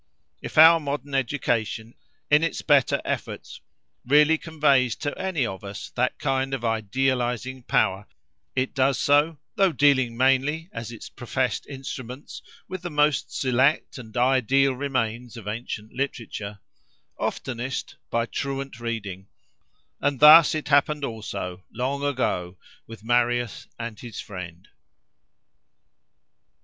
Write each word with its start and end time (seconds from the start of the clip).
If 0.41 0.57
our 0.57 0.79
modern 0.79 1.13
education, 1.13 1.93
in 2.31 2.43
its 2.43 2.63
better 2.63 2.99
efforts, 3.05 3.61
really 4.03 4.35
conveys 4.35 4.95
to 4.95 5.15
any 5.15 5.45
of 5.45 5.63
us 5.63 5.91
that 5.91 6.17
kind 6.17 6.55
of 6.55 6.65
idealising 6.65 7.61
power, 7.67 8.07
it 8.55 8.73
does 8.73 8.97
so 8.97 9.37
(though 9.57 9.71
dealing 9.71 10.17
mainly, 10.17 10.69
as 10.73 10.91
its 10.91 11.07
professed 11.07 11.67
instruments, 11.67 12.41
with 12.67 12.81
the 12.81 12.89
most 12.89 13.31
select 13.31 13.99
and 13.99 14.17
ideal 14.17 14.73
remains 14.73 15.37
of 15.37 15.47
ancient 15.47 15.93
literature) 15.93 16.57
oftenest 17.19 17.95
by 18.09 18.25
truant 18.25 18.79
reading; 18.79 19.27
and 19.99 20.19
thus 20.19 20.55
it 20.55 20.69
happened 20.69 21.05
also, 21.05 21.63
long 21.71 22.03
ago, 22.03 22.57
with 22.87 23.03
Marius 23.03 23.67
and 23.77 23.99
his 23.99 24.19
friend. 24.19 24.67